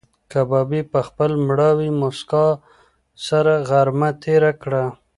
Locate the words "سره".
3.27-3.53